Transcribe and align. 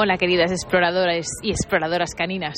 Hola 0.00 0.16
queridas 0.16 0.52
exploradoras 0.52 1.26
y 1.42 1.50
exploradoras 1.50 2.14
caninas. 2.14 2.54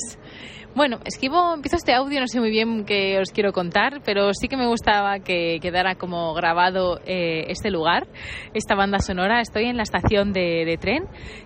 Bueno, 0.74 0.98
escribo, 1.06 1.54
empiezo 1.54 1.76
este 1.76 1.94
audio, 1.94 2.20
no 2.20 2.26
sé 2.26 2.38
muy 2.38 2.50
bien 2.50 2.84
qué 2.84 3.18
os 3.18 3.30
quiero 3.30 3.54
contar, 3.54 4.02
pero 4.04 4.34
sí 4.34 4.46
que 4.46 4.58
me 4.58 4.66
gustaba 4.66 5.20
que 5.20 5.58
quedara 5.62 5.94
como 5.94 6.34
grabado 6.34 7.00
eh, 7.06 7.46
este 7.48 7.70
lugar, 7.70 8.08
esta 8.52 8.74
banda 8.74 8.98
sonora. 8.98 9.40
Estoy 9.40 9.64
en 9.64 9.78
la 9.78 9.84
estación 9.84 10.34
de, 10.34 10.76
tren 10.78 11.04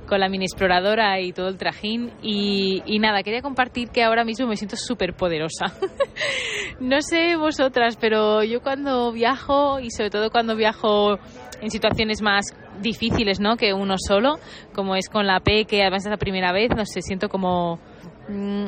con 0.09 0.19
la 0.19 0.29
mini 0.29 0.47
exploradora 0.47 1.21
y 1.21 1.33
todo 1.33 1.47
el 1.47 1.59
trajín 1.59 2.11
y, 2.23 2.83
y 2.87 2.99
nada, 2.99 3.23
quería 3.23 3.41
compartir 3.41 3.91
que 3.91 4.03
ahora 4.03 4.25
mismo 4.25 4.49
me 4.49 4.57
siento 4.57 4.75
súper 4.75 5.15
poderosa. 5.15 5.67
no 6.81 7.01
sé 7.03 7.37
vosotras, 7.37 7.97
pero 8.01 8.43
yo 8.43 8.63
cuando 8.63 9.13
viajo 9.13 9.79
y 9.79 9.93
sobre 9.93 10.11
todo 10.11 10.31
cuando 10.31 10.57
viajo 10.57 11.19
en 11.61 11.71
situaciones 11.71 12.21
más 12.21 12.53
difíciles, 12.81 13.41
¿no? 13.41 13.57
Que 13.57 13.73
uno 13.73 13.97
solo, 13.99 14.39
como 14.75 14.97
es 14.97 15.09
con 15.09 15.27
la 15.27 15.41
P, 15.41 15.65
que 15.65 15.83
además 15.83 16.05
es 16.05 16.11
la 16.11 16.17
primera 16.17 16.53
vez, 16.53 16.71
no 16.77 16.85
sé, 16.87 17.03
siento 17.03 17.29
como 17.29 17.79
mm, 18.29 18.67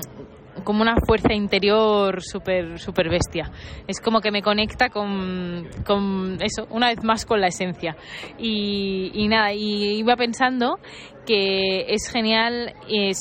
como 0.64 0.82
una 0.82 0.96
fuerza 1.06 1.34
interior 1.34 2.22
súper 2.22 2.78
super 2.78 3.08
bestia. 3.08 3.50
Es 3.86 4.00
como 4.00 4.20
que 4.20 4.30
me 4.30 4.42
conecta 4.42 4.88
con, 4.88 5.68
con, 5.84 6.38
eso, 6.40 6.66
una 6.70 6.88
vez 6.88 7.02
más 7.04 7.26
con 7.26 7.40
la 7.40 7.48
esencia. 7.48 7.96
Y, 8.38 9.10
y 9.14 9.28
nada, 9.28 9.52
y 9.52 9.98
iba 9.98 10.16
pensando 10.16 10.78
que 11.26 11.92
es 11.92 12.08
genial 12.10 12.72
es 12.88 13.18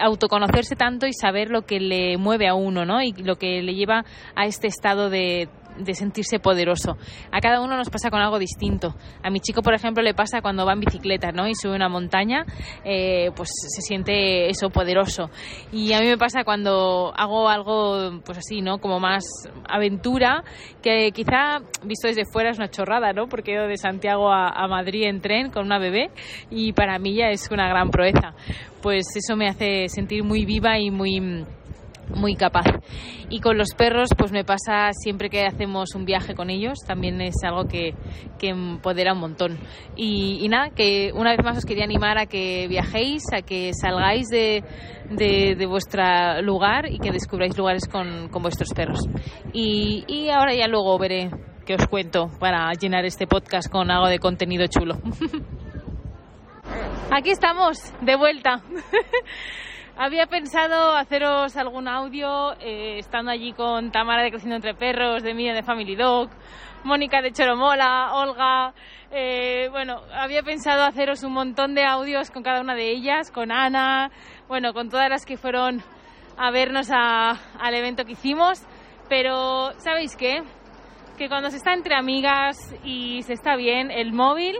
autoconocerse 0.00 0.74
tanto 0.74 1.06
y 1.06 1.12
saber 1.12 1.50
lo 1.50 1.62
que 1.62 1.78
le 1.80 2.18
mueve 2.18 2.48
a 2.48 2.54
uno, 2.54 2.84
¿no? 2.84 3.00
Y 3.00 3.12
lo 3.12 3.36
que 3.36 3.62
le 3.62 3.74
lleva 3.74 4.04
a 4.34 4.46
este 4.46 4.66
estado 4.66 5.08
de 5.08 5.48
de 5.78 5.94
sentirse 5.94 6.38
poderoso. 6.38 6.96
A 7.30 7.40
cada 7.40 7.60
uno 7.60 7.76
nos 7.76 7.90
pasa 7.90 8.10
con 8.10 8.20
algo 8.20 8.38
distinto. 8.38 8.94
A 9.22 9.30
mi 9.30 9.40
chico, 9.40 9.62
por 9.62 9.74
ejemplo, 9.74 10.02
le 10.02 10.14
pasa 10.14 10.40
cuando 10.40 10.66
va 10.66 10.72
en 10.72 10.80
bicicleta 10.80 11.32
¿no? 11.32 11.48
y 11.48 11.54
sube 11.54 11.74
una 11.74 11.88
montaña, 11.88 12.44
eh, 12.84 13.30
pues 13.34 13.50
se 13.52 13.82
siente 13.82 14.48
eso 14.48 14.70
poderoso. 14.70 15.30
Y 15.72 15.92
a 15.92 16.00
mí 16.00 16.06
me 16.06 16.18
pasa 16.18 16.44
cuando 16.44 17.12
hago 17.16 17.48
algo, 17.48 18.20
pues 18.24 18.38
así, 18.38 18.60
¿no? 18.60 18.78
Como 18.78 19.00
más 19.00 19.24
aventura, 19.68 20.44
que 20.82 21.10
quizá 21.12 21.60
visto 21.84 22.08
desde 22.08 22.24
fuera 22.24 22.50
es 22.50 22.58
una 22.58 22.68
chorrada, 22.68 23.12
¿no? 23.12 23.26
Porque 23.26 23.52
he 23.52 23.54
ido 23.54 23.66
de 23.66 23.76
Santiago 23.76 24.30
a, 24.30 24.48
a 24.48 24.68
Madrid 24.68 25.04
en 25.04 25.20
tren 25.20 25.50
con 25.50 25.66
una 25.66 25.78
bebé 25.78 26.10
y 26.50 26.72
para 26.72 26.98
mí 26.98 27.14
ya 27.14 27.28
es 27.30 27.48
una 27.50 27.68
gran 27.68 27.90
proeza. 27.90 28.34
Pues 28.82 29.06
eso 29.16 29.36
me 29.36 29.48
hace 29.48 29.88
sentir 29.88 30.24
muy 30.24 30.44
viva 30.44 30.78
y 30.78 30.90
muy 30.90 31.44
muy 32.14 32.34
capaz. 32.34 32.66
Y 33.30 33.40
con 33.40 33.56
los 33.58 33.74
perros, 33.76 34.10
pues 34.16 34.32
me 34.32 34.44
pasa 34.44 34.92
siempre 34.92 35.30
que 35.30 35.44
hacemos 35.46 35.94
un 35.94 36.04
viaje 36.04 36.34
con 36.34 36.50
ellos, 36.50 36.78
también 36.86 37.20
es 37.20 37.36
algo 37.44 37.64
que, 37.64 37.94
que 38.38 38.50
empodera 38.50 39.12
un 39.12 39.20
montón. 39.20 39.58
Y, 39.96 40.46
nada, 40.48 40.70
que 40.70 41.12
una 41.14 41.30
vez 41.30 41.44
más 41.44 41.58
os 41.58 41.64
quería 41.64 41.84
animar 41.84 42.18
a 42.18 42.26
que 42.26 42.66
viajéis, 42.68 43.22
a 43.32 43.42
que 43.42 43.72
salgáis 43.72 44.28
de, 44.28 44.62
de, 45.10 45.66
vuestro 45.66 46.42
lugar 46.42 46.90
y 46.90 46.98
que 46.98 47.10
descubráis 47.10 47.56
lugares 47.56 47.88
con, 47.88 48.28
con 48.28 48.42
vuestros 48.42 48.70
perros. 48.74 49.00
Y, 49.52 50.04
y 50.06 50.30
ahora 50.30 50.54
ya 50.54 50.68
luego 50.68 50.98
veré 50.98 51.30
qué 51.64 51.74
os 51.74 51.86
cuento 51.86 52.28
para 52.38 52.70
llenar 52.72 53.04
este 53.04 53.26
podcast 53.26 53.70
con 53.70 53.90
algo 53.90 54.08
de 54.08 54.18
contenido 54.18 54.66
chulo. 54.66 54.98
Aquí 57.10 57.30
estamos, 57.30 57.78
de 58.00 58.16
vuelta. 58.16 58.62
Había 59.96 60.26
pensado 60.26 60.96
haceros 60.96 61.56
algún 61.56 61.86
audio 61.86 62.54
eh, 62.58 62.98
estando 62.98 63.30
allí 63.30 63.52
con 63.52 63.92
Tamara 63.92 64.24
de 64.24 64.30
Creciendo 64.30 64.56
Entre 64.56 64.74
Perros, 64.74 65.22
de 65.22 65.34
Mía 65.34 65.54
de 65.54 65.62
Family 65.62 65.94
Dog, 65.94 66.30
Mónica 66.82 67.22
de 67.22 67.30
Choromola, 67.30 68.12
Olga. 68.14 68.74
Eh, 69.12 69.68
bueno, 69.70 70.00
había 70.12 70.42
pensado 70.42 70.82
haceros 70.82 71.22
un 71.22 71.32
montón 71.32 71.76
de 71.76 71.84
audios 71.84 72.32
con 72.32 72.42
cada 72.42 72.60
una 72.60 72.74
de 72.74 72.90
ellas, 72.90 73.30
con 73.30 73.52
Ana, 73.52 74.10
bueno, 74.48 74.74
con 74.74 74.88
todas 74.90 75.08
las 75.08 75.24
que 75.24 75.36
fueron 75.36 75.80
a 76.36 76.50
vernos 76.50 76.90
al 76.90 77.74
evento 77.74 78.04
que 78.04 78.12
hicimos. 78.12 78.66
Pero, 79.08 79.74
¿sabéis 79.78 80.16
qué? 80.16 80.42
Que 81.16 81.28
cuando 81.28 81.50
se 81.50 81.58
está 81.58 81.72
entre 81.72 81.94
amigas 81.94 82.74
y 82.82 83.22
se 83.22 83.34
está 83.34 83.54
bien, 83.54 83.92
el 83.92 84.12
móvil, 84.12 84.56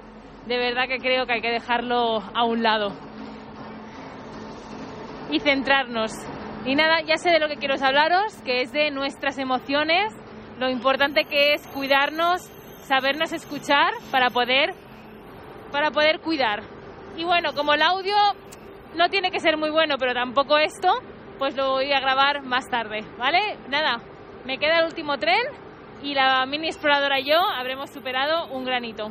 de 0.47 0.59
verdad 0.59 0.87
que 0.87 0.99
creo 0.99 1.27
que 1.27 1.33
hay 1.33 1.43
que 1.43 1.51
dejarlo 1.51 2.23
a 2.23 2.45
un 2.45 2.63
lado 2.63 2.93
y 5.31 5.41
centrarnos. 5.41 6.13
Y 6.67 6.75
nada, 6.75 7.01
ya 7.03 7.17
sé 7.17 7.31
de 7.31 7.41
lo 7.41 7.49
que 7.49 7.57
quiero 7.57 7.75
hablaros, 7.81 8.35
que 8.45 8.63
es 8.63 8.73
de 8.73 8.91
nuestras 8.91 9.39
emociones, 9.39 10.13
lo 10.59 10.71
importante 10.71 11.25
que 11.25 11.55
es 11.55 11.67
cuidarnos, 11.69 12.43
sabernos 12.87 13.33
escuchar 13.33 13.93
para 14.11 14.31
poder 14.31 14.73
para 15.71 15.91
poder 15.91 16.21
cuidar. 16.21 16.63
Y 17.17 17.25
bueno, 17.25 17.53
como 17.53 17.75
el 17.75 17.83
audio 17.83 18.15
no 18.97 19.09
tiene 19.09 19.31
que 19.31 19.41
ser 19.41 19.57
muy 19.57 19.71
bueno, 19.71 19.97
pero 19.99 20.15
tampoco 20.15 20.57
esto, 20.57 20.89
pues 21.39 21.57
lo 21.57 21.73
voy 21.73 21.93
a 21.93 22.01
grabar 22.01 22.43
más 22.43 22.69
tarde, 22.71 23.01
¿vale? 23.19 23.41
Nada, 23.69 24.01
me 24.45 24.59
queda 24.59 24.79
el 24.79 24.87
último 24.87 25.19
tren 25.19 25.43
y 26.03 26.15
la 26.15 26.47
mini 26.47 26.69
exploradora 26.69 27.19
y 27.19 27.29
yo 27.29 27.39
habremos 27.41 27.91
superado 27.91 28.47
un 28.53 28.65
granito. 28.65 29.11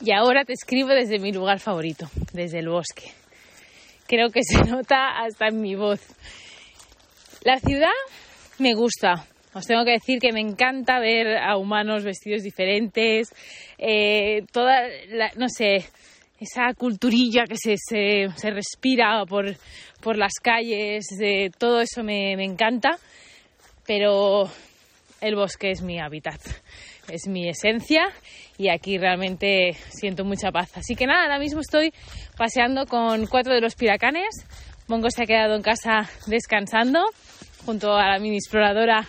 Y 0.00 0.12
ahora 0.12 0.44
te 0.44 0.54
escribo 0.54 0.88
desde 0.88 1.20
mi 1.20 1.32
lugar 1.32 1.60
favorito, 1.60 2.06
desde 2.32 2.58
el 2.58 2.68
bosque 2.68 3.23
creo 4.06 4.30
que 4.30 4.42
se 4.42 4.58
nota 4.70 5.18
hasta 5.18 5.48
en 5.48 5.60
mi 5.60 5.74
voz. 5.74 6.00
La 7.42 7.58
ciudad 7.58 7.88
me 8.58 8.74
gusta. 8.74 9.26
Os 9.54 9.66
tengo 9.66 9.84
que 9.84 9.92
decir 9.92 10.18
que 10.18 10.32
me 10.32 10.40
encanta 10.40 10.98
ver 10.98 11.36
a 11.36 11.56
humanos 11.56 12.02
vestidos 12.02 12.42
diferentes, 12.42 13.28
eh, 13.78 14.42
toda, 14.50 14.82
la, 15.10 15.30
no 15.36 15.48
sé, 15.48 15.84
esa 16.40 16.74
culturilla 16.74 17.44
que 17.44 17.56
se, 17.56 17.76
se, 17.76 18.50
respira 18.50 19.24
por, 19.26 19.56
por, 20.00 20.16
las 20.16 20.32
calles, 20.42 21.04
de, 21.18 21.52
todo 21.56 21.80
eso 21.80 22.02
me, 22.02 22.36
me 22.36 22.44
encanta, 22.44 22.98
pero 23.86 24.50
el 25.20 25.36
bosque 25.36 25.70
es 25.70 25.82
mi 25.82 26.00
hábitat, 26.00 26.40
es 27.08 27.26
mi 27.28 27.48
esencia 27.48 28.08
y 28.56 28.68
aquí 28.68 28.98
realmente 28.98 29.76
siento 29.90 30.24
mucha 30.24 30.50
paz. 30.50 30.76
Así 30.76 30.94
que 30.94 31.06
nada, 31.06 31.22
ahora 31.22 31.38
mismo 31.38 31.60
estoy 31.60 31.92
paseando 32.36 32.86
con 32.86 33.26
cuatro 33.26 33.54
de 33.54 33.60
los 33.60 33.74
piracanes. 33.74 34.46
Mongo 34.86 35.10
se 35.10 35.22
ha 35.22 35.26
quedado 35.26 35.54
en 35.54 35.62
casa 35.62 36.08
descansando 36.26 37.04
junto 37.64 37.94
a 37.94 38.08
la 38.08 38.18
mini 38.18 38.36
exploradora 38.36 39.06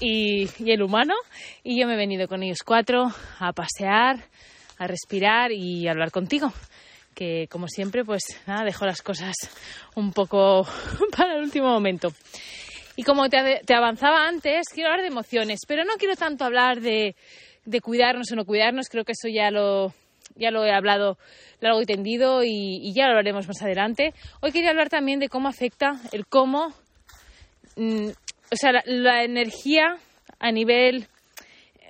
y, 0.00 0.48
el 0.70 0.82
humano 0.82 1.14
y 1.62 1.80
yo 1.80 1.86
me 1.86 1.94
he 1.94 1.96
venido 1.96 2.28
con 2.28 2.42
ellos 2.42 2.58
cuatro 2.64 3.12
a 3.38 3.52
pasear, 3.52 4.24
a 4.78 4.86
respirar 4.86 5.52
y 5.52 5.86
a 5.86 5.92
hablar 5.92 6.10
contigo 6.10 6.52
que 7.14 7.48
como 7.50 7.66
siempre 7.66 8.04
pues 8.04 8.22
nada, 8.46 8.64
dejo 8.64 8.84
las 8.84 9.00
cosas 9.00 9.34
un 9.94 10.12
poco 10.12 10.66
para 11.16 11.36
el 11.36 11.44
último 11.44 11.68
momento. 11.68 12.12
Y 12.96 13.02
como 13.02 13.28
te, 13.28 13.60
avanzaba 13.74 14.26
antes, 14.26 14.68
quiero 14.72 14.90
hablar 14.90 15.02
de 15.02 15.08
emociones, 15.12 15.60
pero 15.68 15.84
no 15.84 15.94
quiero 15.98 16.16
tanto 16.16 16.44
hablar 16.44 16.80
de, 16.80 17.14
de 17.66 17.80
cuidarnos 17.80 18.32
o 18.32 18.36
no 18.36 18.46
cuidarnos, 18.46 18.88
creo 18.88 19.04
que 19.04 19.12
eso 19.12 19.28
ya 19.28 19.50
lo, 19.50 19.92
ya 20.34 20.50
lo 20.50 20.64
he 20.64 20.72
hablado 20.72 21.18
largo 21.60 21.82
y 21.82 21.86
tendido 21.86 22.42
y, 22.42 22.92
ya 22.94 23.04
lo 23.04 23.10
hablaremos 23.10 23.46
más 23.46 23.62
adelante. 23.62 24.14
Hoy 24.40 24.52
quería 24.52 24.70
hablar 24.70 24.88
también 24.88 25.20
de 25.20 25.28
cómo 25.28 25.48
afecta 25.48 26.00
el 26.12 26.26
cómo, 26.26 26.72
mm, 27.76 28.08
o 28.08 28.56
sea, 28.56 28.72
la, 28.84 29.24
energía 29.24 29.96
a 30.38 30.52
nivel... 30.52 31.06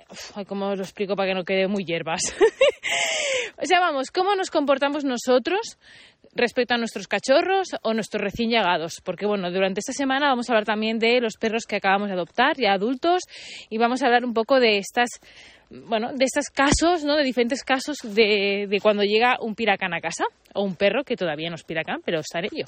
Uf, 0.09 0.31
¿Cómo 0.47 0.73
lo 0.73 0.83
explico 0.83 1.15
para 1.15 1.29
que 1.29 1.35
no 1.35 1.43
quede 1.43 1.67
muy 1.67 1.83
hierbas? 1.83 2.21
o 3.57 3.65
sea, 3.65 3.79
vamos, 3.79 4.11
cómo 4.11 4.35
nos 4.35 4.51
comportamos 4.51 5.03
nosotros 5.03 5.77
respecto 6.33 6.75
a 6.75 6.77
nuestros 6.77 7.07
cachorros 7.07 7.69
o 7.81 7.93
nuestros 7.93 8.21
recién 8.21 8.49
llegados. 8.49 9.01
Porque, 9.03 9.25
bueno, 9.25 9.51
durante 9.51 9.79
esta 9.79 9.93
semana 9.93 10.27
vamos 10.27 10.49
a 10.49 10.53
hablar 10.53 10.65
también 10.65 10.99
de 10.99 11.19
los 11.19 11.37
perros 11.37 11.65
que 11.67 11.77
acabamos 11.77 12.07
de 12.09 12.13
adoptar, 12.13 12.57
ya 12.57 12.73
adultos, 12.73 13.23
y 13.69 13.77
vamos 13.77 14.01
a 14.01 14.05
hablar 14.05 14.25
un 14.25 14.33
poco 14.33 14.59
de 14.59 14.77
estas 14.77 15.09
bueno, 15.69 16.13
de 16.13 16.23
estos 16.23 16.45
casos, 16.45 17.03
¿no? 17.03 17.17
De 17.17 17.23
diferentes 17.23 17.63
casos 17.63 17.97
de, 18.03 18.67
de 18.69 18.79
cuando 18.79 19.03
llega 19.03 19.37
un 19.41 19.53
piracán 19.53 19.93
a 19.93 19.99
casa 19.99 20.23
o 20.53 20.63
un 20.63 20.75
perro 20.75 21.03
que 21.03 21.17
todavía 21.17 21.49
no 21.49 21.55
es 21.55 21.63
piracán, 21.63 22.01
pero 22.05 22.19
está 22.19 22.39
en 22.39 22.45
ello. 22.45 22.65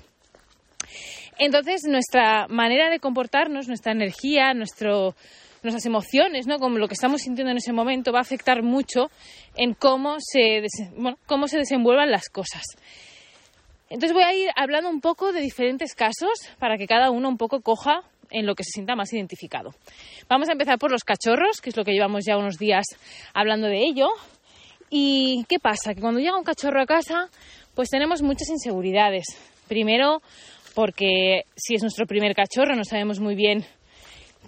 Entonces, 1.38 1.84
nuestra 1.88 2.48
manera 2.50 2.90
de 2.90 3.00
comportarnos, 3.00 3.70
nuestra 3.70 3.94
energía, 3.94 4.54
nuestro, 4.54 5.16
nuestras 5.64 5.86
emociones, 5.86 6.48
¿no? 6.48 6.60
Como 6.60 6.78
lo 6.78 6.88
que 6.88 6.94
estamos 6.94 7.22
sintiendo 7.22 7.52
en 7.52 7.58
ese 7.58 7.74
momento 7.74 8.12
va 8.12 8.20
a 8.20 8.22
afectar 8.22 8.64
mucho 8.64 9.10
en 9.56 9.74
cómo 9.74 10.18
se, 10.20 10.64
bueno, 10.96 11.18
cómo 11.26 11.48
se 11.48 11.58
desenvuelvan 11.58 12.12
las 12.12 12.30
cosas. 12.30 12.64
Entonces 13.90 14.14
voy 14.14 14.24
a 14.24 14.34
ir 14.34 14.50
hablando 14.56 14.90
un 14.90 15.02
poco 15.02 15.34
de 15.34 15.42
diferentes 15.42 15.96
casos 15.96 16.30
para 16.60 16.78
que 16.78 16.86
cada 16.86 17.10
uno 17.10 17.28
un 17.28 17.38
poco 17.38 17.62
coja 17.62 18.04
en 18.30 18.46
lo 18.46 18.54
que 18.54 18.64
se 18.64 18.72
sienta 18.72 18.96
más 18.96 19.12
identificado. 19.14 19.74
Vamos 20.28 20.50
a 20.50 20.52
empezar 20.52 20.78
por 20.78 20.92
los 20.92 21.04
cachorros, 21.04 21.62
que 21.62 21.72
es 21.72 21.78
lo 21.78 21.84
que 21.84 21.94
llevamos 21.94 22.24
ya 22.26 22.38
unos 22.38 22.58
días 22.58 22.86
hablando 23.34 23.68
de 23.68 23.84
ello. 23.84 24.10
¿Y 24.92 25.46
qué 25.50 25.60
pasa? 25.60 25.94
Que 25.96 26.02
cuando 26.02 26.20
llega 26.20 26.38
un 26.38 26.44
cachorro 26.44 26.82
a 26.82 26.86
casa, 26.86 27.30
pues 27.74 27.90
tenemos 27.90 28.22
muchas 28.22 28.50
inseguridades. 28.50 29.26
Primero, 29.68 30.22
porque 30.76 31.44
si 31.56 31.76
es 31.76 31.82
nuestro 31.82 32.06
primer 32.06 32.36
cachorro, 32.36 32.76
no 32.76 32.84
sabemos 32.84 33.20
muy 33.20 33.36
bien 33.36 33.66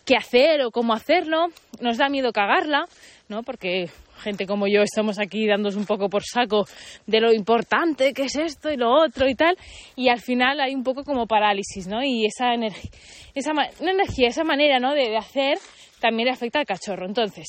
qué 0.05 0.15
hacer 0.15 0.61
o 0.61 0.71
cómo 0.71 0.93
hacerlo. 0.93 1.47
Nos 1.79 1.97
da 1.97 2.09
miedo 2.09 2.31
cagarla, 2.31 2.85
¿no? 3.29 3.43
Porque 3.43 3.89
gente 4.21 4.45
como 4.45 4.67
yo 4.67 4.81
estamos 4.81 5.19
aquí 5.19 5.47
dándonos 5.47 5.75
un 5.75 5.85
poco 5.85 6.09
por 6.09 6.23
saco 6.23 6.65
de 7.07 7.19
lo 7.19 7.33
importante 7.33 8.13
que 8.13 8.23
es 8.23 8.35
esto 8.35 8.71
y 8.71 8.77
lo 8.77 8.91
otro 8.91 9.27
y 9.27 9.35
tal, 9.35 9.57
y 9.95 10.09
al 10.09 10.21
final 10.21 10.59
hay 10.61 10.75
un 10.75 10.83
poco 10.83 11.03
como 11.03 11.25
parálisis, 11.25 11.87
¿no? 11.87 12.03
Y 12.03 12.25
esa 12.25 12.53
energía, 12.53 12.91
esa 13.33 13.51
energía, 13.79 14.27
esa 14.27 14.43
manera, 14.43 14.79
¿no? 14.79 14.93
De, 14.93 15.09
de 15.09 15.17
hacer 15.17 15.57
también 15.99 16.27
le 16.27 16.33
afecta 16.33 16.59
al 16.59 16.65
cachorro. 16.65 17.05
Entonces, 17.05 17.47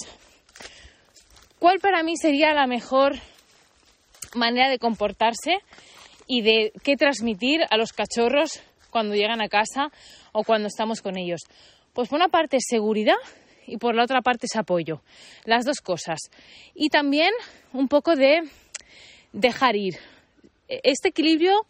¿cuál 1.59 1.79
para 1.79 2.03
mí 2.03 2.17
sería 2.17 2.53
la 2.53 2.67
mejor 2.67 3.17
manera 4.35 4.69
de 4.69 4.79
comportarse 4.79 5.59
y 6.27 6.43
de 6.43 6.73
qué 6.83 6.97
transmitir 6.97 7.63
a 7.71 7.77
los 7.77 7.93
cachorros 7.93 8.63
cuando 8.91 9.15
llegan 9.15 9.43
a 9.43 9.49
casa 9.49 9.91
o 10.33 10.45
cuando 10.45 10.69
estamos 10.69 11.01
con 11.03 11.19
ellos? 11.19 11.41
Pues 11.93 12.09
por 12.09 12.17
una 12.17 12.29
parte 12.29 12.59
seguridad 12.61 13.17
y 13.67 13.77
por 13.77 13.95
la 13.95 14.05
otra 14.05 14.23
parte 14.23 14.47
es 14.47 14.57
apoyo. 14.57 15.03
Las 15.45 15.65
dos 15.65 15.81
cosas. 15.81 16.21
Y 16.75 16.89
también 16.89 17.33
un 17.73 17.89
poco 17.89 18.17
de 18.17 18.43
dejar 19.33 19.77
ir. 19.77 19.97
Este 20.69 21.09
equilibrio 21.09 21.67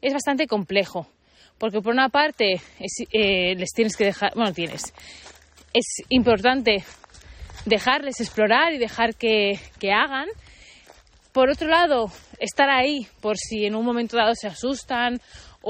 es 0.00 0.12
bastante 0.12 0.46
complejo, 0.46 1.06
porque 1.58 1.80
por 1.80 1.92
una 1.92 2.08
parte 2.08 2.60
eh, 3.12 3.54
les 3.56 3.70
tienes 3.70 3.96
que 3.96 4.04
dejar, 4.04 4.34
bueno, 4.34 4.52
tienes, 4.52 4.94
es 5.74 5.86
importante 6.08 6.84
dejarles 7.66 8.20
explorar 8.20 8.72
y 8.72 8.78
dejar 8.78 9.14
que, 9.14 9.58
que 9.78 9.92
hagan. 9.92 10.28
Por 11.32 11.50
otro 11.50 11.68
lado, 11.68 12.10
estar 12.38 12.70
ahí 12.70 13.06
por 13.20 13.36
si 13.36 13.66
en 13.66 13.74
un 13.74 13.84
momento 13.84 14.16
dado 14.16 14.34
se 14.34 14.46
asustan 14.46 15.20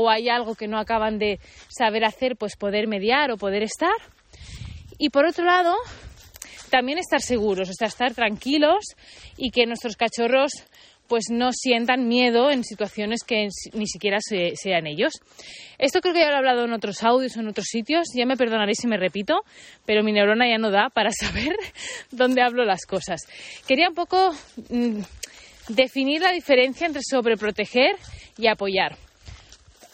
o 0.01 0.09
hay 0.09 0.29
algo 0.29 0.55
que 0.55 0.69
no 0.69 0.79
acaban 0.79 1.19
de 1.19 1.41
saber 1.69 2.05
hacer, 2.05 2.37
pues 2.37 2.55
poder 2.55 2.87
mediar 2.87 3.33
o 3.33 3.37
poder 3.37 3.65
estar. 3.65 3.97
Y 4.97 5.11
por 5.11 5.27
otro 5.27 5.45
lado, 5.45 5.75
también 6.71 6.99
estar 6.99 7.21
seguros, 7.21 7.69
o 7.69 7.73
sea, 7.73 7.89
estar 7.89 8.15
tranquilos 8.15 8.85
y 9.37 9.51
que 9.51 9.67
nuestros 9.67 9.97
cachorros 9.97 10.53
pues 11.09 11.31
no 11.31 11.51
sientan 11.53 12.07
miedo 12.07 12.51
en 12.51 12.63
situaciones 12.63 13.25
que 13.27 13.49
ni 13.73 13.87
siquiera 13.89 14.19
sean 14.21 14.87
ellos. 14.87 15.15
Esto 15.79 16.01
creo 16.01 16.15
que 16.15 16.21
ya 16.21 16.29
lo 16.29 16.35
he 16.35 16.39
hablado 16.39 16.67
en 16.67 16.75
otros 16.75 17.03
audios 17.03 17.37
o 17.37 17.41
en 17.41 17.49
otros 17.49 17.67
sitios, 17.69 18.09
ya 18.15 18.25
me 18.27 18.37
perdonaréis 18.37 18.79
si 18.79 18.87
me 18.87 18.99
repito, 18.99 19.41
pero 19.85 20.05
mi 20.05 20.13
neurona 20.13 20.49
ya 20.49 20.59
no 20.59 20.71
da 20.71 20.91
para 20.91 21.11
saber 21.19 21.57
dónde 22.13 22.43
hablo 22.43 22.65
las 22.65 22.87
cosas. 22.87 23.23
Quería 23.67 23.89
un 23.89 23.97
poco 23.97 24.33
mm, 24.69 25.01
definir 25.71 26.21
la 26.21 26.31
diferencia 26.31 26.87
entre 26.87 27.03
sobreproteger 27.03 27.97
y 28.37 28.47
apoyar. 28.47 29.08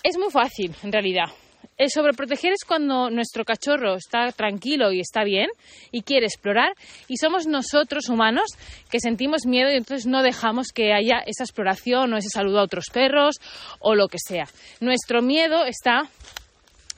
Es 0.05 0.19
muy 0.19 0.31
fácil, 0.31 0.77
en 0.83 0.93
realidad. 0.93 1.31
El 1.79 1.89
sobreproteger 1.91 2.53
es 2.53 2.67
cuando 2.67 3.09
nuestro 3.09 3.43
cachorro 3.43 3.95
está 3.95 4.31
tranquilo 4.33 4.93
y 4.93 5.01
está 5.01 5.25
bien 5.25 5.49
y 5.93 6.03
quiere 6.03 6.27
explorar 6.27 6.75
y 7.09 7.17
somos 7.17 7.47
nosotros 7.47 8.11
humanos 8.11 8.45
que 8.91 9.01
sentimos 9.01 9.47
miedo 9.47 9.73
y 9.73 9.77
entonces 9.77 10.07
no 10.07 10.23
dejamos 10.23 10.73
que 10.75 10.93
haya 10.93 11.21
esa 11.27 11.45
exploración 11.45 12.13
o 12.13 12.19
ese 12.19 12.29
saludo 12.29 12.61
a 12.61 12.65
otros 12.65 12.85
perros 12.93 13.37
o 13.79 13.95
lo 13.95 14.09
que 14.09 14.19
sea. 14.19 14.47
Nuestro 14.81 15.23
miedo 15.23 15.65
está 15.65 16.03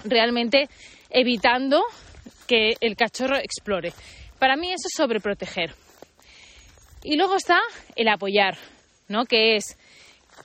realmente 0.05 0.69
evitando 1.09 1.85
que 2.49 2.75
el 2.81 2.97
cachorro 2.97 3.37
explore. 3.37 3.93
Para 4.41 4.57
mí 4.57 4.73
eso 4.73 4.89
es 4.89 4.95
sobreproteger. 4.97 5.73
Y 7.05 7.17
luego 7.17 7.37
está 7.37 7.61
el 7.95 8.09
apoyar, 8.09 8.59
¿no? 9.07 9.27
Que 9.27 9.55
es 9.55 9.79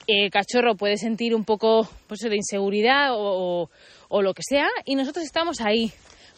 el 0.06 0.30
cachorro 0.30 0.74
puede 0.76 0.96
sentir 0.96 1.34
un 1.34 1.44
poco 1.44 1.88
pues, 2.06 2.20
de 2.20 2.36
inseguridad 2.36 3.10
o, 3.12 3.68
lo 4.10 4.34
que 4.34 4.42
sea, 4.42 4.68
y 4.84 4.94
nosotros 4.94 5.24
estamos 5.24 5.60
ahí 5.60 5.92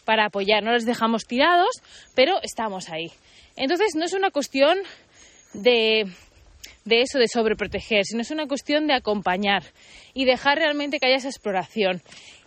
para 0.05 0.25
apoyar, 0.25 0.63
no 0.63 0.71
les 0.71 0.85
dejamos 0.85 1.25
tirados, 1.25 1.71
pero 2.13 2.41
estamos 2.41 2.89
ahí. 2.89 3.11
Entonces 3.55 3.95
no 3.95 4.05
es 4.05 4.13
una 4.13 4.31
cuestión 4.31 4.77
de, 5.53 6.05
de 6.85 7.01
eso, 7.01 7.19
de 7.19 7.27
sobreproteger, 7.27 8.05
sino 8.05 8.21
es 8.21 8.31
una 8.31 8.47
cuestión 8.47 8.87
de 8.87 8.93
acompañar 8.93 9.63
y 10.13 10.25
dejar 10.25 10.57
realmente 10.57 10.99
que 10.99 11.07
haya 11.07 11.17
esa 11.17 11.29
exploración. 11.29 12.01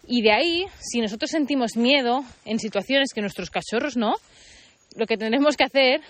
Y 0.07 0.23
de 0.23 0.33
ahí, 0.33 0.67
si 0.79 1.01
nosotros 1.01 1.31
sentimos 1.31 1.77
miedo 1.77 2.25
en 2.45 2.59
situaciones 2.59 3.13
que 3.13 3.21
nuestros 3.21 3.51
cachorros 3.51 3.97
no, 3.97 4.15
lo 4.97 5.07
que 5.07 5.19
tendremos 5.19 5.57
que 5.57 5.65
hacer 5.65 6.01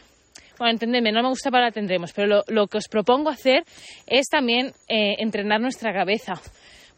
bueno, 0.58 0.72
entendeme, 0.72 1.12
no 1.12 1.22
me 1.22 1.28
gusta 1.28 1.50
para 1.50 1.70
tendremos, 1.70 2.12
pero 2.12 2.42
lo, 2.46 2.66
que 2.66 2.78
os 2.78 2.88
propongo 2.88 3.30
hacer 3.30 3.64
es 4.06 4.26
también 4.26 4.72
eh, 4.88 5.16
entrenar 5.18 5.60
nuestra 5.60 5.92
cabeza, 5.92 6.34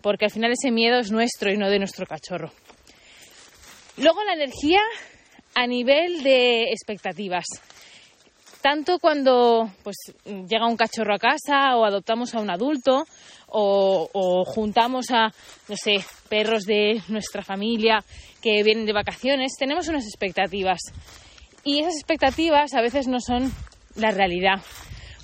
porque 0.01 0.25
al 0.25 0.31
final 0.31 0.53
ese 0.53 0.71
miedo 0.71 0.99
es 0.99 1.11
nuestro 1.11 1.53
y 1.53 1.57
no 1.57 1.69
de 1.69 1.79
nuestro 1.79 2.07
cachorro. 2.07 2.51
Luego 3.97 4.25
la 4.25 4.35
energía 4.35 4.81
a 5.55 5.67
nivel 5.67 6.23
de 6.23 6.71
expectativas. 6.71 7.45
Tanto 8.63 8.99
cuando 8.99 9.71
pues, 9.83 9.97
llega 10.25 10.67
un 10.67 10.77
cachorro 10.77 11.15
a 11.15 11.19
casa 11.19 11.77
o 11.77 11.85
adoptamos 11.85 12.35
a 12.35 12.41
un 12.41 12.51
adulto 12.51 13.07
o, 13.49 14.09
o, 14.13 14.45
juntamos 14.45 15.11
a, 15.11 15.33
no 15.69 15.77
sé, 15.77 16.05
perros 16.29 16.65
de 16.65 17.03
nuestra 17.09 17.43
familia 17.43 18.05
que 18.43 18.63
vienen 18.63 18.87
de 18.87 18.93
vacaciones, 18.93 19.53
tenemos 19.59 19.89
unas 19.89 20.05
expectativas. 20.05 20.79
Y 21.65 21.81
esas 21.81 21.95
expectativas 21.95 22.75
a 22.75 22.81
veces 22.81 23.07
no 23.07 23.21
son 23.21 23.53
la 23.95 24.13
realidad, 24.13 24.63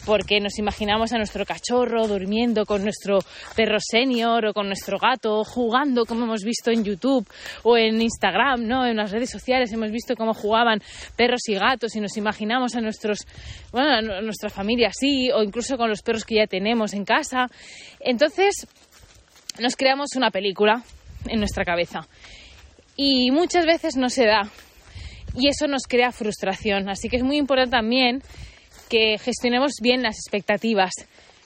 porque 0.05 0.39
nos 0.39 0.59
imaginamos 0.59 1.13
a 1.13 1.17
nuestro 1.17 1.47
cachorro 1.47 2.07
durmiendo 2.07 2.67
con 2.67 2.83
nuestro 2.83 3.21
perro 3.55 3.79
senior 3.81 4.47
o 4.47 4.53
con 4.53 4.67
nuestro 4.67 4.99
gato, 4.99 5.45
jugando 5.45 6.05
como 6.05 6.25
hemos 6.25 6.43
visto 6.43 6.71
en 6.71 6.85
YouTube 6.85 7.27
o 7.63 7.77
en 7.77 8.01
Instagram, 8.01 8.67
¿no? 8.67 8.87
En 8.87 8.97
las 8.97 9.11
redes 9.11 9.31
sociales 9.31 9.73
hemos 9.73 9.91
visto 9.91 10.15
cómo 10.15 10.35
jugaban 10.35 10.81
perros 11.17 11.41
y 11.49 11.55
gatos 11.55 11.97
y 11.97 12.01
nos 12.01 12.17
imaginamos 12.17 12.77
a 12.77 12.81
nuestros, 12.81 13.27
bueno, 13.73 13.91
a 13.91 14.21
nuestra 14.21 14.51
familia 14.51 14.89
así 14.89 15.31
o 15.33 15.43
incluso 15.43 15.79
con 15.79 15.89
los 15.89 16.03
perros 16.03 16.25
que 16.25 16.37
ya 16.37 16.47
tenemos 16.47 16.93
en 16.93 17.05
casa. 17.05 17.49
Entonces, 17.99 18.67
nos 19.59 19.75
creamos 19.75 20.11
una 20.17 20.31
película 20.31 20.83
en 21.27 21.39
nuestra 21.39 21.65
cabeza. 21.65 22.07
Y 22.95 23.31
muchas 23.31 23.67
veces 23.67 23.97
no 23.97 24.09
se 24.09 24.27
da 24.27 24.51
y 25.37 25.49
eso 25.49 25.67
nos 25.67 25.83
crea 25.89 26.13
frustración. 26.13 26.89
Así 26.89 27.09
que 27.09 27.17
es 27.17 27.23
muy 27.23 27.37
importante 27.37 27.73
también 27.73 28.23
que 28.89 29.19
gestionemos 29.19 29.73
bien 29.83 30.03
las 30.03 30.17
expectativas. 30.17 30.93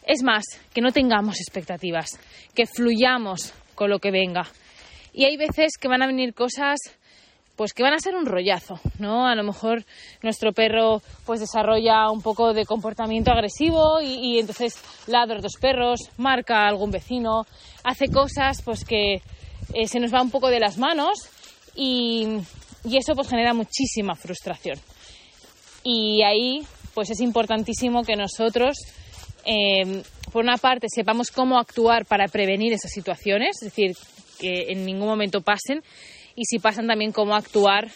Es 0.07 0.23
más, 0.23 0.45
que 0.73 0.81
no 0.81 0.93
tengamos 0.93 1.41
expectativas, 1.41 2.19
que 2.55 2.67
fluyamos 2.67 3.53
con 3.75 3.91
lo 3.91 3.99
que 3.99 4.11
venga. 4.11 4.47
Y 5.13 5.25
hay 5.25 5.37
veces 5.37 5.73
que 5.79 5.89
van 5.89 6.03
a 6.03 6.07
venir 6.07 6.35
cosas 6.35 6.79
pues 7.57 7.75
que 7.75 7.83
van 7.83 7.93
a 7.93 7.99
ser 7.99 8.17
un 8.17 8.25
rollazo, 8.25 8.81
¿no? 8.99 9.27
A 9.27 9.35
lo 9.35 9.43
mejor 9.43 9.85
nuestro 10.23 10.55
perro 10.55 11.03
pues 11.27 11.41
desarrolla 11.41 12.11
un 12.11 12.23
poco 12.23 12.55
de 12.55 12.65
comportamiento 12.65 13.31
agresivo 13.31 14.01
y, 14.01 14.39
entonces 14.39 14.83
ladra 15.07 15.35
a 15.35 15.39
otros 15.41 15.59
perros, 15.61 16.01
marca 16.17 16.63
a 16.63 16.69
algún 16.69 16.91
vecino, 16.91 17.45
hace 17.85 18.09
cosas 18.09 18.63
pues 18.63 18.87
que 18.87 19.17
eh, 19.75 19.87
se 19.89 20.01
nos 20.01 20.11
va 20.11 20.23
un 20.23 20.31
poco 20.31 20.49
de 20.49 20.59
las 20.59 20.79
manos 20.79 21.29
y, 21.75 22.39
y 22.85 22.97
eso 22.97 23.15
pues 23.15 23.29
genera 23.29 23.55
muchísima 23.55 24.15
frustración. 24.15 24.79
Y 25.83 26.23
ahí 26.23 26.63
pues 26.95 27.11
es 27.11 27.21
importantísimo 27.21 28.03
que 28.03 28.17
nosotros, 28.17 28.77
eh, 29.45 30.03
por 30.33 30.45
una 30.45 30.57
parte, 30.57 30.87
sepamos 30.89 31.31
cómo 31.31 31.59
actuar 31.59 32.05
para 32.07 32.29
prevenir 32.29 32.73
esas 32.73 32.91
situaciones, 32.91 33.57
es 33.63 33.73
decir, 33.73 33.97
que 34.39 34.73
en 34.73 34.85
ningún 34.85 35.09
momento 35.09 35.41
pasen, 35.41 35.83
y 36.35 36.45
si 36.45 36.59
pasan 36.59 36.87
también 36.87 37.13
cómo 37.13 37.35
actuar 37.35 37.91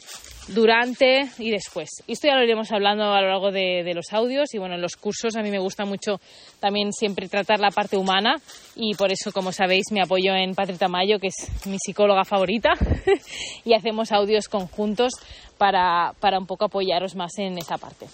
durante 0.49 1.29
y 1.39 1.51
después. 1.51 1.89
Esto 2.07 2.29
ya 2.29 2.35
lo 2.35 2.45
iremos 2.45 2.71
hablando 2.73 3.05
a 3.05 3.21
lo 3.21 3.29
largo 3.29 3.51
de, 3.51 3.93
los 3.95 4.13
audios 4.13 4.53
y 4.55 4.59
bueno, 4.59 4.75
en 4.75 4.83
los 4.83 4.97
cursos 4.97 5.37
a 5.37 5.43
mí 5.43 5.51
me 5.51 5.59
gusta 5.59 5.85
mucho 5.85 6.21
también 6.61 6.93
siempre 6.93 7.29
tratar 7.29 7.61
la 7.61 7.71
parte 7.71 7.97
humana 7.97 8.37
y 8.77 8.95
por 8.95 9.11
eso, 9.11 9.33
como 9.33 9.53
sabéis, 9.53 9.87
me 9.93 10.03
apoyo 10.03 10.35
en 10.35 10.55
Patri 10.55 10.77
Tamayo, 10.77 11.19
que 11.19 11.29
es 11.29 11.67
mi 11.67 11.77
psicóloga 11.79 12.25
favorita, 12.25 12.73
y 13.65 13.75
hacemos 13.75 14.13
audios 14.13 14.49
conjuntos 14.49 15.13
para, 15.59 16.13
para 16.21 16.39
un 16.39 16.47
poco 16.47 16.67
apoyaros 16.67 17.15
más 17.15 17.39
en 17.39 17.59
esa 17.59 17.79
parte. 17.79 18.07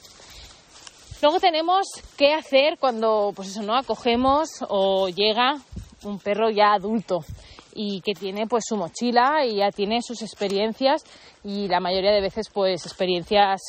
Luego 1.23 1.41
tenemos 1.41 1.87
qué 2.17 2.33
hacer 2.33 2.79
cuando, 2.79 3.33
pues 3.35 3.49
eso, 3.49 3.63
¿no? 3.63 3.77
Acogemos 3.77 4.49
o 4.69 5.09
llega 5.09 5.57
un 6.03 6.19
perro 6.19 6.51
ya 6.51 6.73
adulto 6.73 7.25
y 7.75 8.01
que 8.01 8.13
tiene 8.15 8.47
pues 8.47 8.65
su 8.67 8.77
mochila 8.77 9.45
y 9.45 9.57
ya 9.57 9.71
tiene 9.71 10.03
sus 10.03 10.23
experiencias 10.23 11.05
y 11.45 11.69
la 11.69 11.81
mayoría 11.81 12.13
de 12.13 12.21
veces 12.21 12.49
pues 12.53 12.85
experiencias 12.87 13.61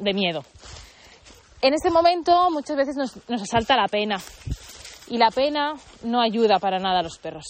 de 0.00 0.14
miedo. 0.14 0.42
En 1.60 1.74
este 1.74 1.90
momento 1.90 2.50
muchas 2.50 2.76
veces 2.76 2.96
nos, 2.96 3.28
nos 3.28 3.42
asalta 3.42 3.76
la 3.76 3.88
pena 3.88 4.20
y 5.08 5.18
la 5.18 5.30
pena 5.30 5.74
no 6.02 6.20
ayuda 6.20 6.58
para 6.58 6.78
nada 6.78 7.00
a 7.00 7.02
los 7.02 7.18
perros 7.18 7.46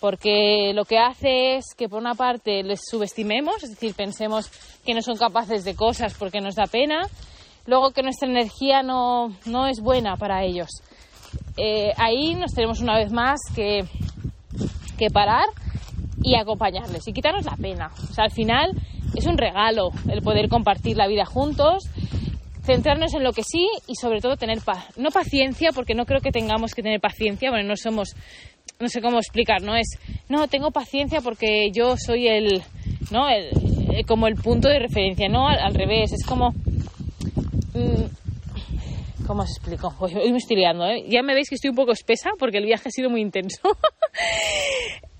porque 0.00 0.72
lo 0.74 0.84
que 0.84 0.98
hace 0.98 1.56
es 1.56 1.74
que 1.76 1.88
por 1.88 2.00
una 2.00 2.14
parte 2.14 2.62
les 2.62 2.80
subestimemos, 2.88 3.62
es 3.62 3.70
decir, 3.70 3.94
pensemos 3.94 4.50
que 4.84 4.94
no 4.94 5.02
son 5.02 5.16
capaces 5.16 5.64
de 5.64 5.74
cosas 5.74 6.14
porque 6.18 6.40
nos 6.40 6.54
da 6.54 6.66
pena, 6.66 7.08
luego 7.66 7.90
que 7.90 8.02
nuestra 8.02 8.28
energía 8.28 8.82
no, 8.82 9.28
no 9.46 9.66
es 9.66 9.80
buena 9.80 10.16
para 10.16 10.44
ellos. 10.44 10.68
Eh, 11.56 11.92
ahí 11.96 12.34
nos 12.34 12.52
tenemos 12.52 12.80
una 12.80 12.96
vez 12.96 13.10
más 13.10 13.40
que 13.54 13.84
que 14.96 15.10
parar 15.10 15.46
y 16.22 16.36
acompañarles 16.36 17.06
y 17.06 17.12
quitarnos 17.12 17.44
la 17.44 17.56
pena. 17.56 17.90
O 18.10 18.12
sea, 18.12 18.24
al 18.24 18.30
final 18.30 18.72
es 19.14 19.26
un 19.26 19.38
regalo 19.38 19.90
el 20.10 20.22
poder 20.22 20.48
compartir 20.48 20.96
la 20.96 21.06
vida 21.06 21.24
juntos. 21.24 21.84
centrarnos 22.62 23.14
en 23.14 23.22
lo 23.22 23.32
que 23.32 23.44
sí 23.44 23.68
y 23.86 23.94
sobre 23.94 24.20
todo 24.20 24.36
tener 24.36 24.58
paz. 24.60 24.86
No 24.96 25.10
paciencia, 25.10 25.70
porque 25.72 25.94
no 25.94 26.04
creo 26.04 26.20
que 26.20 26.32
tengamos 26.32 26.74
que 26.74 26.82
tener 26.82 27.00
paciencia, 27.00 27.50
bueno, 27.50 27.68
no 27.68 27.76
somos, 27.76 28.16
no 28.80 28.88
sé 28.88 29.00
cómo 29.00 29.18
explicar, 29.18 29.62
no 29.62 29.76
es, 29.76 29.86
no, 30.28 30.48
tengo 30.48 30.72
paciencia 30.72 31.20
porque 31.20 31.70
yo 31.72 31.96
soy 31.96 32.26
el, 32.26 32.64
¿no? 33.12 33.28
El, 33.28 33.50
eh, 33.92 34.04
como 34.04 34.26
el 34.26 34.34
punto 34.34 34.66
de 34.68 34.80
referencia, 34.80 35.28
no, 35.28 35.46
al, 35.48 35.74
revés, 35.74 36.12
es 36.12 36.26
como... 36.26 36.50
Mm, 37.72 38.25
¿Cómo 39.26 39.42
os 39.42 39.50
explico? 39.50 39.92
Hoy, 39.98 40.14
me 40.14 40.38
estoy 40.38 40.56
liando, 40.56 40.86
¿eh? 40.86 41.04
Ya 41.08 41.20
me 41.22 41.34
veis 41.34 41.48
que 41.48 41.56
estoy 41.56 41.70
un 41.70 41.76
poco 41.76 41.90
espesa 41.90 42.30
porque 42.38 42.58
el 42.58 42.64
viaje 42.64 42.88
ha 42.88 42.92
sido 42.92 43.10
muy 43.10 43.20
intenso. 43.20 43.60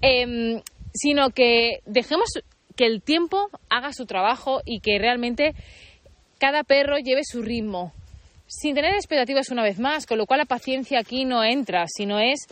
Em, 0.01 0.61
sino 0.93 1.31
que 1.31 1.81
dejemos 1.87 2.29
que 2.77 2.85
el 2.85 3.03
tiempo 3.03 3.49
haga 3.69 3.93
su 3.93 4.07
trabajo 4.07 4.61
y 4.65 4.81
que 4.81 4.99
realmente 4.99 5.55
cada 6.39 6.63
perro 6.63 6.99
lleve 6.99 7.23
su 7.25 7.43
ritmo, 7.43 7.93
sin 8.47 8.75
tener 8.75 8.95
expectativas 8.95 9.51
una 9.51 9.63
vez 9.63 9.79
más, 9.79 10.07
con 10.07 10.19
lo 10.19 10.27
cual 10.27 10.39
la 10.39 10.45
paciencia 10.45 11.01
aquí 11.01 11.25
no 11.25 11.43
entra, 11.43 11.87
sino 11.89 12.21
es 12.21 12.47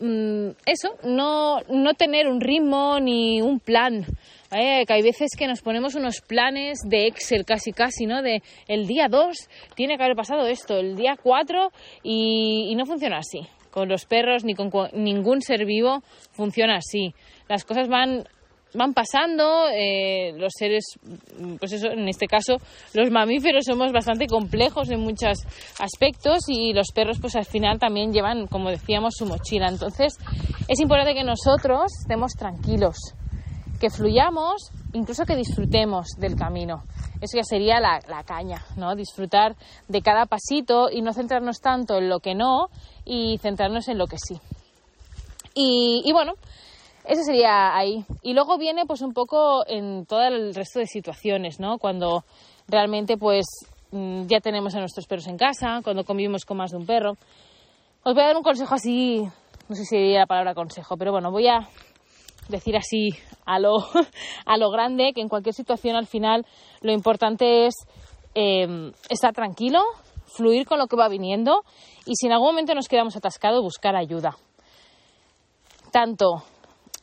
mm, 0.00 0.50
eso, 0.66 0.96
no, 1.04 1.60
no 1.68 1.94
tener 1.94 2.26
un 2.28 2.40
ritmo 2.40 3.00
ni 3.00 3.42
un 3.42 3.60
plan. 3.60 4.04
que 4.50 4.92
hay 4.92 5.02
veces 5.02 5.30
que 5.38 5.46
nos 5.46 5.60
ponemos 5.60 5.94
unos 5.94 6.20
planes 6.20 6.78
de 6.84 7.06
Excel 7.06 7.44
casi 7.44 7.72
casi, 7.72 8.06
¿no? 8.06 8.22
De 8.22 8.42
el 8.66 8.86
día 8.86 9.08
2 9.08 9.36
tiene 9.74 9.96
que 9.96 10.04
haber 10.04 10.16
pasado 10.16 10.46
esto, 10.46 10.78
el 10.78 10.96
día 10.96 11.16
4 11.22 11.70
y, 12.02 12.68
y 12.70 12.74
no 12.74 12.86
funciona 12.86 13.18
así. 13.18 13.40
Con 13.70 13.88
los 13.88 14.06
perros 14.06 14.44
ni 14.44 14.54
con 14.54 14.70
ningún 14.94 15.42
ser 15.42 15.66
vivo 15.66 16.02
funciona 16.32 16.76
así. 16.76 17.14
Las 17.48 17.64
cosas 17.64 17.88
van 17.88 18.26
van 18.74 18.92
pasando, 18.92 19.68
eh, 19.68 20.32
los 20.36 20.52
seres, 20.56 20.84
pues 21.58 21.72
eso, 21.72 21.88
en 21.88 22.08
este 22.08 22.26
caso, 22.26 22.56
los 22.94 23.10
mamíferos 23.10 23.64
somos 23.64 23.92
bastante 23.92 24.26
complejos 24.26 24.90
en 24.90 25.00
muchos 25.00 25.38
aspectos 25.78 26.40
y 26.48 26.72
los 26.72 26.88
perros, 26.94 27.18
pues 27.20 27.36
al 27.36 27.46
final 27.46 27.78
también 27.78 28.12
llevan, 28.12 28.46
como 28.46 28.70
decíamos, 28.70 29.14
su 29.16 29.26
mochila. 29.26 29.68
Entonces, 29.68 30.18
es 30.68 30.80
importante 30.80 31.14
que 31.14 31.24
nosotros 31.24 31.92
estemos 32.02 32.32
tranquilos, 32.32 32.96
que 33.80 33.90
fluyamos, 33.90 34.70
incluso 34.92 35.24
que 35.24 35.36
disfrutemos 35.36 36.08
del 36.18 36.36
camino. 36.36 36.84
Eso 37.20 37.36
ya 37.36 37.44
sería 37.44 37.80
la, 37.80 38.22
caña, 38.24 38.62
¿no? 38.76 38.94
Disfrutar 38.94 39.56
de 39.88 40.02
cada 40.02 40.26
pasito 40.26 40.88
y 40.90 41.02
no 41.02 41.12
centrarnos 41.12 41.60
tanto 41.60 41.98
en 41.98 42.08
lo 42.08 42.20
que 42.20 42.34
no 42.34 42.68
y 43.04 43.38
centrarnos 43.38 43.88
en 43.88 43.98
lo 43.98 44.06
que 44.06 44.18
sí. 44.18 44.38
Y, 45.54 46.02
y 46.04 46.12
bueno, 46.12 46.34
eso 47.08 47.22
sería 47.22 47.74
ahí. 47.74 48.04
Y 48.22 48.34
luego 48.34 48.58
viene 48.58 48.84
pues 48.84 49.00
un 49.00 49.14
poco 49.14 49.66
en 49.66 50.04
todo 50.04 50.22
el 50.24 50.54
resto 50.54 50.78
de 50.78 50.86
situaciones, 50.86 51.58
¿no? 51.58 51.78
Cuando 51.78 52.24
realmente 52.68 53.16
pues 53.16 53.46
mm, 53.92 54.26
ya 54.26 54.40
tenemos 54.40 54.74
a 54.74 54.80
nuestros 54.80 55.06
perros 55.06 55.26
en 55.26 55.38
casa, 55.38 55.80
cuando 55.82 56.04
convivimos 56.04 56.44
con 56.44 56.58
más 56.58 56.70
de 56.70 56.76
un 56.76 56.84
perro. 56.84 57.12
Os 58.04 58.14
voy 58.14 58.22
a 58.22 58.26
dar 58.26 58.36
un 58.36 58.42
consejo 58.42 58.74
así, 58.74 59.26
no 59.68 59.74
sé 59.74 59.86
si 59.86 59.96
diría 59.96 60.20
la 60.20 60.26
palabra 60.26 60.54
consejo, 60.54 60.98
pero 60.98 61.10
bueno, 61.10 61.30
voy 61.30 61.48
a 61.48 61.66
decir 62.50 62.76
así 62.76 63.08
a 63.46 63.58
lo, 63.58 63.78
a 64.44 64.58
lo 64.58 64.70
grande, 64.70 65.12
que 65.14 65.22
en 65.22 65.28
cualquier 65.28 65.54
situación 65.54 65.96
al 65.96 66.06
final 66.06 66.44
lo 66.82 66.92
importante 66.92 67.66
es 67.66 67.74
em, 68.34 68.92
estar 69.08 69.32
tranquilo, 69.32 69.80
fluir 70.26 70.66
con 70.66 70.78
lo 70.78 70.88
que 70.88 70.96
va 70.96 71.08
viniendo 71.08 71.62
y 72.04 72.16
si 72.16 72.26
en 72.26 72.32
algún 72.32 72.48
momento 72.48 72.74
nos 72.74 72.86
quedamos 72.86 73.16
atascados, 73.16 73.62
buscar 73.62 73.96
ayuda. 73.96 74.36
Tanto 75.90 76.44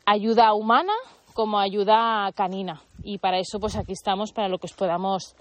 ayuda 0.06 0.54
humana 0.54 0.94
como 1.34 1.60
ayuda 1.60 2.32
canina. 2.34 2.82
Y 3.04 3.18
para 3.18 3.38
eso, 3.40 3.60
pues 3.60 3.76
aquí 3.76 3.92
estamos, 3.92 4.32
para 4.32 4.48
lo 4.48 4.58
que 4.58 4.68
os 4.68 4.74
podamos 4.74 5.36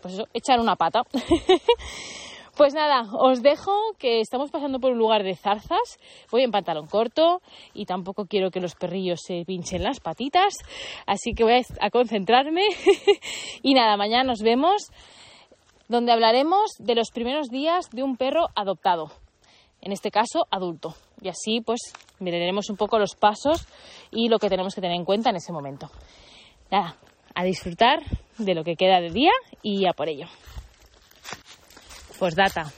pues 0.00 0.20
echar 0.32 0.60
una 0.60 0.76
pata. 0.76 1.02
pues 2.56 2.74
nada, 2.74 3.08
os 3.12 3.42
dejo 3.42 3.72
que 3.98 4.20
estamos 4.20 4.50
pasando 4.50 4.80
por 4.80 4.92
un 4.92 4.98
lugar 4.98 5.22
de 5.22 5.36
zarzas. 5.36 5.98
Voy 6.30 6.42
en 6.42 6.50
pantalón 6.50 6.86
corto 6.86 7.40
y 7.72 7.84
tampoco 7.84 8.26
quiero 8.26 8.50
que 8.50 8.60
los 8.60 8.74
perrillos 8.74 9.20
se 9.24 9.44
pinchen 9.46 9.82
las 9.82 10.00
patitas. 10.00 10.54
Así 11.06 11.34
que 11.34 11.44
voy 11.44 11.62
a 11.80 11.90
concentrarme. 11.90 12.66
y 13.62 13.74
nada, 13.74 13.96
mañana 13.96 14.24
nos 14.24 14.40
vemos 14.40 14.90
donde 15.88 16.12
hablaremos 16.12 16.72
de 16.78 16.94
los 16.94 17.10
primeros 17.10 17.48
días 17.48 17.90
de 17.90 18.02
un 18.02 18.16
perro 18.16 18.46
adoptado. 18.54 19.23
En 19.84 19.92
este 19.92 20.10
caso, 20.10 20.46
adulto 20.50 20.94
y 21.20 21.28
así 21.28 21.60
pues 21.60 21.92
miraremos 22.18 22.70
un 22.70 22.76
poco 22.76 22.98
los 22.98 23.14
pasos 23.14 23.66
y 24.10 24.28
lo 24.28 24.38
que 24.38 24.48
tenemos 24.48 24.74
que 24.74 24.80
tener 24.80 24.96
en 24.96 25.04
cuenta 25.04 25.28
en 25.28 25.36
ese 25.36 25.52
momento. 25.52 25.90
Nada, 26.70 26.96
a 27.34 27.44
disfrutar 27.44 28.00
de 28.38 28.54
lo 28.54 28.64
que 28.64 28.76
queda 28.76 29.00
de 29.00 29.10
día 29.10 29.32
y 29.62 29.86
a 29.86 29.92
por 29.92 30.08
ello. 30.08 30.26
Pues 32.18 32.34
data. 32.34 32.72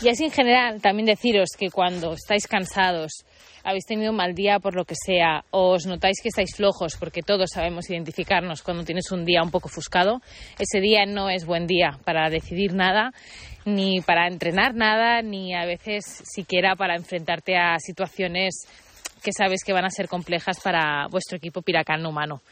Y 0.00 0.08
así 0.08 0.24
en 0.24 0.30
general 0.30 0.80
también 0.80 1.06
deciros 1.06 1.50
que 1.58 1.70
cuando 1.70 2.12
estáis 2.12 2.46
cansados, 2.46 3.24
habéis 3.64 3.86
tenido 3.86 4.10
un 4.10 4.16
mal 4.16 4.34
día 4.34 4.58
por 4.58 4.74
lo 4.74 4.84
que 4.84 4.94
sea, 4.94 5.44
o 5.50 5.72
os 5.72 5.86
notáis 5.86 6.20
que 6.22 6.28
estáis 6.28 6.54
flojos, 6.54 6.96
porque 6.96 7.22
todos 7.22 7.50
sabemos 7.52 7.88
identificarnos 7.90 8.62
cuando 8.62 8.84
tienes 8.84 9.10
un 9.12 9.24
día 9.24 9.42
un 9.42 9.50
poco 9.50 9.68
ofuscado, 9.68 10.20
ese 10.58 10.80
día 10.80 11.06
no 11.06 11.30
es 11.30 11.44
buen 11.44 11.66
día 11.66 11.98
para 12.04 12.28
decidir 12.30 12.74
nada 12.74 13.12
ni 13.64 14.00
para 14.00 14.26
entrenar 14.26 14.74
nada, 14.74 15.22
ni 15.22 15.54
a 15.54 15.64
veces 15.64 16.04
siquiera 16.24 16.74
para 16.74 16.96
enfrentarte 16.96 17.56
a 17.56 17.78
situaciones 17.78 18.66
que 19.22 19.32
sabes 19.32 19.62
que 19.64 19.72
van 19.72 19.84
a 19.84 19.90
ser 19.90 20.08
complejas 20.08 20.60
para 20.60 21.06
vuestro 21.08 21.36
equipo 21.36 21.62
piracán 21.62 22.04
humano. 22.04 22.42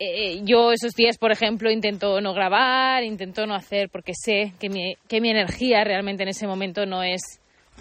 Eh, 0.00 0.40
yo 0.44 0.72
esos 0.72 0.94
días, 0.94 1.18
por 1.18 1.30
ejemplo, 1.30 1.70
intento 1.70 2.20
no 2.20 2.32
grabar, 2.32 3.04
intento 3.04 3.46
no 3.46 3.54
hacer, 3.54 3.90
porque 3.90 4.12
sé 4.14 4.54
que 4.58 4.96
que 5.08 5.20
mi 5.20 5.30
energía 5.30 5.84
realmente 5.84 6.22
en 6.22 6.30
ese 6.30 6.46
momento 6.46 6.86
no 6.86 7.02
es 7.02 7.20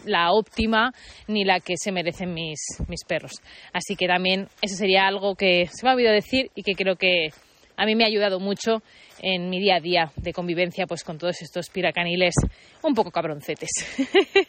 la 0.06 0.32
óptima 0.32 0.92
ni 1.28 1.44
la 1.44 1.60
que 1.60 1.76
se 1.78 1.92
merecen 1.92 2.34
mis, 2.34 2.60
mis 2.88 3.04
perros. 3.08 3.34
Así 3.74 3.96
que 3.96 4.08
también 4.08 4.48
eso 4.62 4.76
sería 4.76 5.08
algo 5.08 5.36
que 5.36 5.68
se 5.68 5.84
me 5.84 5.90
ha 5.90 5.94
olvidado 5.94 6.16
decir 6.16 6.52
y 6.56 6.64
que 6.64 6.74
creo 6.74 6.96
que 6.96 7.30
a 7.78 7.86
mí 7.86 7.96
me 7.96 8.04
ha 8.04 8.08
ayudado 8.08 8.40
mucho 8.40 8.82
en 9.22 9.50
mi 9.50 9.60
día 9.60 9.78
a 9.78 9.80
día 9.80 10.12
de 10.18 10.34
convivencia 10.34 10.86
pues 10.86 11.04
con 11.04 11.18
todos 11.18 11.42
estos 11.42 11.70
piracaniles 11.70 12.36
un 12.84 12.94
poco 12.94 13.12
cabroncetes. 13.12 13.70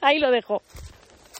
Ahí 0.00 0.18
lo 0.18 0.30
dejo. 0.30 0.62